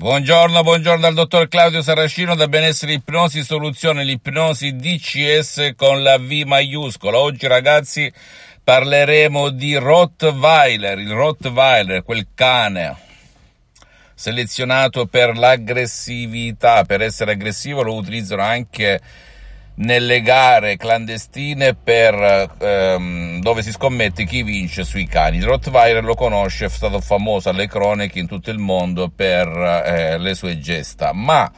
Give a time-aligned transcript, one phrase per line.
[0.00, 6.44] Buongiorno, buongiorno dal dottor Claudio Saracino da Benessere Ipnosi Soluzione, l'ipnosi DCS con la V
[6.46, 7.18] maiuscola.
[7.18, 8.10] Oggi ragazzi
[8.64, 12.96] parleremo di Rottweiler, il Rottweiler, quel cane
[14.14, 19.02] selezionato per l'aggressività, per essere aggressivo lo utilizzano anche
[19.76, 25.38] nelle gare clandestine per, ehm, dove si scommette chi vince sui cani.
[25.38, 30.18] Il Rottweiler lo conosce, è stato famoso alle cronache in tutto il mondo per eh,
[30.18, 31.50] le sue gesta, ma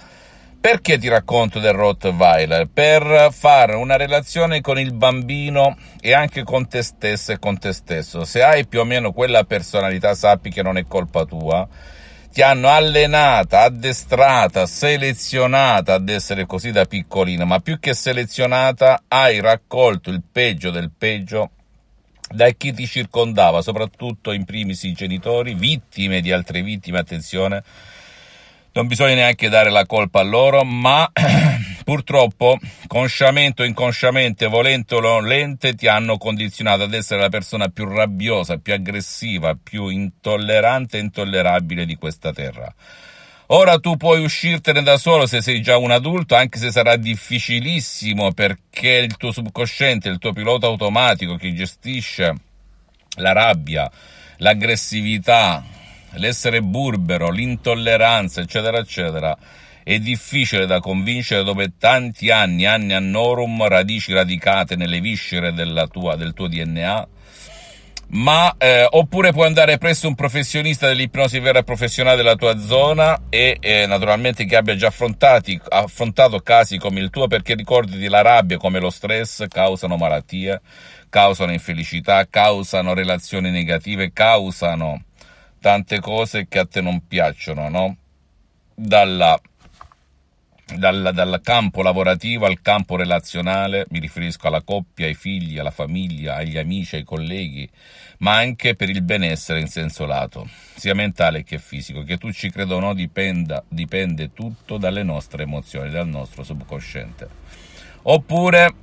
[0.61, 2.69] perché ti racconto del Rottweiler?
[2.73, 7.73] Per fare una relazione con il bambino e anche con te stesso e con te
[7.73, 8.25] stesso.
[8.25, 11.69] Se hai più o meno quella personalità, sappi che non è colpa tua
[12.33, 19.41] ti hanno allenata, addestrata, selezionata ad essere così da piccolina, ma più che selezionata hai
[19.41, 21.51] raccolto il peggio del peggio
[22.31, 27.63] da chi ti circondava, soprattutto in primis i genitori, vittime di altre vittime, attenzione,
[28.73, 31.11] non bisogna neanche dare la colpa a loro, ma
[31.93, 37.87] purtroppo, consciamente o inconsciamente, volente o nolente, ti hanno condizionato ad essere la persona più
[37.87, 42.73] rabbiosa, più aggressiva, più intollerante e intollerabile di questa terra.
[43.49, 48.33] Ora tu puoi uscirtene da solo se sei già un adulto, anche se sarà difficilissimo
[48.33, 52.34] perché il tuo subconsciente, il tuo pilota automatico che gestisce
[53.17, 53.91] la rabbia,
[54.39, 55.62] l'aggressività,
[56.12, 59.37] l'essere burbero, l'intolleranza, eccetera, eccetera,
[59.84, 65.52] è difficile da convincere dopo tanti anni, anni a norum, radici radicate nelle viscere
[65.91, 67.08] tua, del tuo DNA,
[68.12, 73.22] ma eh, oppure puoi andare presso un professionista dell'ipnosi vera e professionale della tua zona
[73.30, 78.58] e eh, naturalmente che abbia già affrontato casi come il tuo perché ricordati la rabbia
[78.58, 80.60] come lo stress causano malattie,
[81.08, 85.05] causano infelicità, causano relazioni negative, causano
[85.58, 87.97] tante cose che a te non piacciono, no?
[88.75, 89.41] Dalla
[90.77, 96.37] dal, dal, campo lavorativo al campo relazionale, mi riferisco alla coppia, ai figli, alla famiglia,
[96.37, 97.69] agli amici, ai colleghi,
[98.19, 102.03] ma anche per il benessere in senso lato, sia mentale che fisico.
[102.03, 107.28] Che tu ci creda o no dipenda, dipende tutto dalle nostre emozioni, dal nostro subconsciente.
[108.03, 108.75] Oppure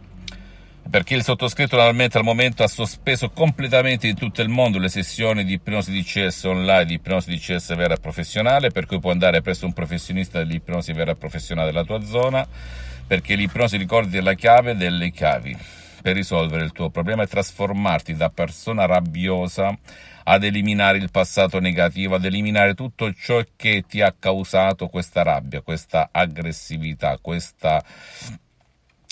[0.89, 5.45] perché il sottoscritto naturalmente al momento ha sospeso completamente in tutto il mondo le sessioni
[5.45, 9.41] di ipnosi di CS online, di ipnosi di CS vera professionale, per cui puoi andare
[9.41, 12.47] presso un professionista dell'ipnosi vera professionale della tua zona,
[13.05, 15.55] perché l'ipnosi ricordi è la chiave delle chiavi
[16.01, 19.77] per risolvere il tuo problema e trasformarti da persona rabbiosa
[20.23, 25.61] ad eliminare il passato negativo, ad eliminare tutto ciò che ti ha causato questa rabbia,
[25.61, 27.83] questa aggressività, questa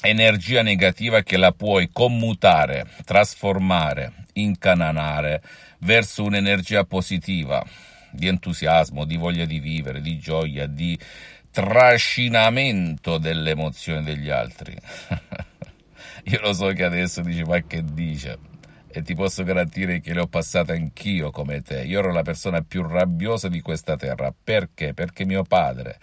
[0.01, 5.41] energia negativa che la puoi commutare, trasformare, incanalare
[5.79, 7.65] verso un'energia positiva
[8.11, 10.97] di entusiasmo, di voglia di vivere, di gioia, di
[11.51, 14.75] trascinamento delle emozioni degli altri.
[16.25, 18.37] Io lo so che adesso dici ma che dice?
[18.89, 21.83] E ti posso garantire che le ho passate anch'io come te.
[21.83, 24.33] Io ero la persona più rabbiosa di questa terra.
[24.43, 24.93] Perché?
[24.93, 25.97] Perché mio padre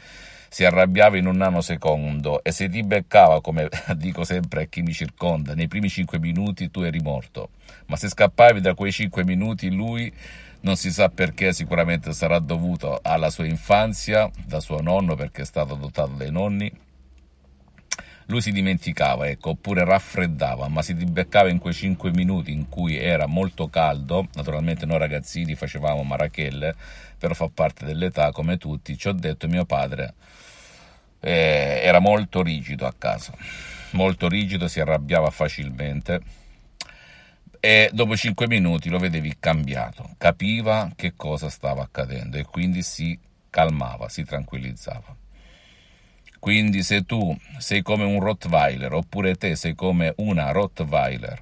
[0.54, 4.92] si arrabbiava in un nanosecondo e se ti beccava, come dico sempre a chi mi
[4.92, 7.48] circonda, nei primi cinque minuti tu eri morto.
[7.86, 10.12] Ma se scappavi da quei cinque minuti lui
[10.60, 15.44] non si sa perché, sicuramente sarà dovuto alla sua infanzia, da suo nonno perché è
[15.44, 16.72] stato adottato dai nonni,
[18.26, 22.96] lui si dimenticava, ecco, oppure raffreddava, ma si beccava in quei 5 minuti in cui
[22.96, 26.76] era molto caldo, naturalmente noi ragazzini facevamo marachelle,
[27.18, 30.14] però fa parte dell'età come tutti, ci ho detto mio padre
[31.24, 33.32] eh, era molto rigido a casa,
[33.92, 36.20] molto rigido, si arrabbiava facilmente
[37.64, 43.18] e dopo 5 minuti lo vedevi cambiato, capiva che cosa stava accadendo e quindi si
[43.48, 45.16] calmava, si tranquillizzava.
[46.38, 51.40] Quindi se tu sei come un Rottweiler oppure te sei come una Rottweiler,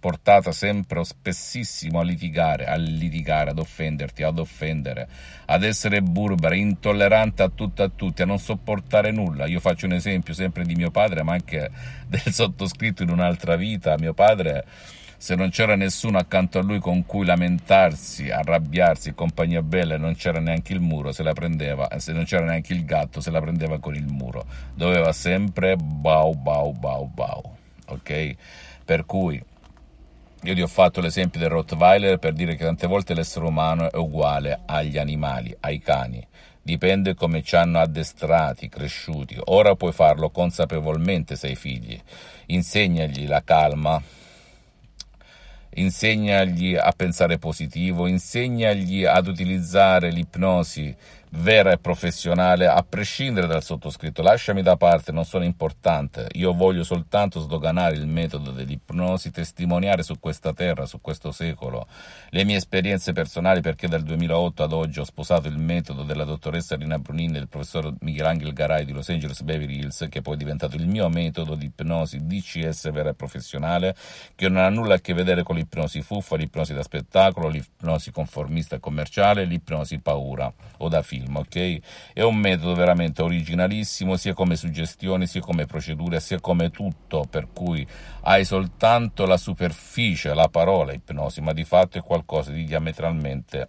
[0.00, 5.06] portata sempre o spessissimo a litigare, a litigare, ad offenderti, ad offendere,
[5.44, 9.46] ad essere burbera, intollerante a tutto e a tutti, a non sopportare nulla.
[9.46, 11.70] Io faccio un esempio sempre di mio padre, ma anche
[12.08, 13.94] del sottoscritto in un'altra vita.
[13.98, 14.64] Mio padre
[15.18, 20.40] se non c'era nessuno accanto a lui con cui lamentarsi, arrabbiarsi, compagnia bella non c'era
[20.40, 23.78] neanche il muro, se la prendeva, se non c'era neanche il gatto, se la prendeva
[23.78, 24.46] con il muro.
[24.74, 27.42] Doveva sempre bau bau bau bau,
[27.88, 28.34] ok?
[28.82, 29.44] Per cui
[30.42, 33.96] io ti ho fatto l'esempio del Rottweiler per dire che tante volte l'essere umano è
[33.96, 36.26] uguale agli animali, ai cani.
[36.62, 39.36] Dipende come ci hanno addestrati, cresciuti.
[39.46, 42.00] Ora puoi farlo consapevolmente se hai figli.
[42.46, 44.00] Insegnagli la calma,
[45.74, 50.94] insegnagli a pensare positivo, insegnagli ad utilizzare l'ipnosi
[51.32, 54.22] vera e professionale a prescindere dal sottoscritto.
[54.22, 60.18] Lasciami da parte, non sono importante, io voglio soltanto sdoganare il metodo dell'ipnosi, testimoniare su
[60.18, 61.86] questa terra, su questo secolo,
[62.30, 66.74] le mie esperienze personali perché dal 2008 ad oggi ho sposato il metodo della dottoressa
[66.76, 70.38] Rina Brunin e del professor Michelangelo Garay di Los Angeles Beverly Hills, che poi è
[70.38, 73.94] diventato il mio metodo di ipnosi DCS vera e professionale,
[74.34, 78.76] che non ha nulla a che vedere con l'ipnosi fuffa, l'ipnosi da spettacolo, l'ipnosi conformista
[78.76, 81.78] e commerciale, l'ipnosi paura o da film film, ok?
[82.12, 87.48] È un metodo veramente originalissimo, sia come suggestione, sia come procedure, sia come tutto, per
[87.52, 87.86] cui
[88.22, 93.68] hai soltanto la superficie, la parola ipnosi, ma di fatto è qualcosa di diametralmente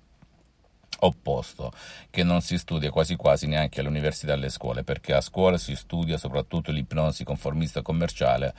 [1.03, 1.71] opposto,
[2.09, 5.75] che non si studia quasi quasi neanche all'università e alle scuole, perché a scuola si
[5.75, 8.53] studia soprattutto l'ipnosi conformista commerciale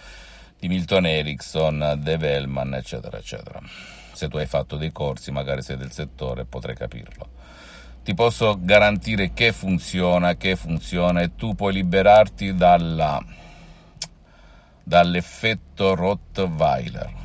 [0.58, 3.60] di Milton Erickson, Dave Hellman, eccetera, eccetera.
[4.12, 7.41] Se tu hai fatto dei corsi, magari sei del settore, potrai capirlo
[8.02, 13.22] ti posso garantire che funziona, che funziona e tu puoi liberarti dalla,
[14.82, 17.20] dall'effetto Rottweiler.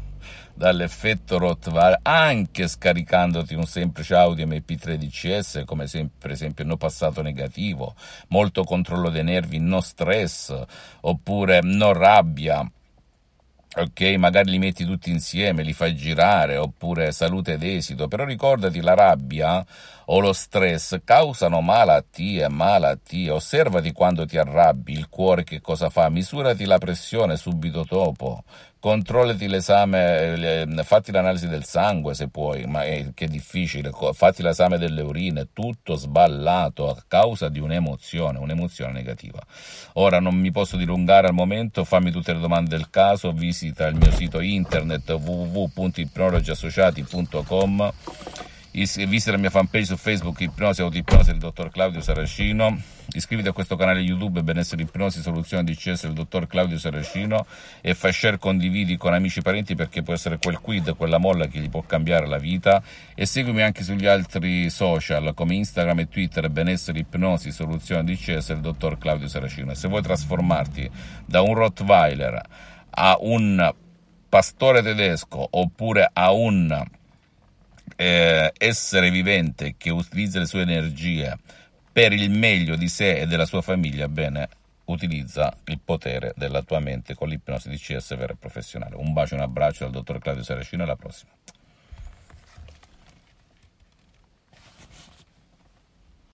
[0.54, 7.22] dall'effetto Rottweiler anche scaricandoti un semplice audio MP3 DCS come se, per esempio no passato
[7.22, 7.94] negativo,
[8.28, 10.54] molto controllo dei nervi, no stress
[11.00, 12.70] oppure no rabbia
[13.76, 18.80] ok, magari li metti tutti insieme, li fai girare, oppure salute ed esito, però ricordati
[18.80, 19.64] la rabbia
[20.06, 26.08] o lo stress causano malattie, malattie, osservati quando ti arrabbi, il cuore che cosa fa,
[26.08, 28.42] misurati la pressione subito dopo,
[28.80, 34.78] controllati l'esame, fatti l'analisi del sangue se puoi, ma è, che è difficile, fatti l'esame
[34.78, 39.38] delle urine, tutto sballato a causa di un'emozione, un'emozione negativa.
[39.92, 43.96] Ora non mi posso dilungare al momento, fammi tutte le domande del caso, visita il
[43.96, 47.92] mio sito internet www.ipnologiassociati.com
[48.72, 52.80] visita la mia fanpage su Facebook Ipnosi Autoipnosi del dottor Claudio Saracino,
[53.12, 57.46] iscriviti a questo canale YouTube Benessere Ipnosi Soluzione DCS del dottor Claudio Saracino.
[57.80, 61.48] E fai share, condividi con amici e parenti perché può essere quel quid, quella molla
[61.48, 62.80] che gli può cambiare la vita.
[63.14, 68.60] E seguimi anche sugli altri social come Instagram e Twitter Benessere Ipnosi Soluzione DCS del
[68.60, 69.72] dottor Claudio Saracino.
[69.72, 70.88] E se vuoi trasformarti
[71.26, 72.40] da un Rottweiler
[72.90, 73.74] a un
[74.28, 76.88] pastore tedesco oppure a un
[77.96, 81.36] eh, essere vivente che utilizza le sue energie
[81.92, 84.48] per il meglio di sé e della sua famiglia, bene,
[84.84, 88.96] utilizza il potere della tua mente con l'ipnosi di CS vera professionale.
[88.96, 91.30] Un bacio e un abbraccio dal dottor Claudio Saracino alla prossima.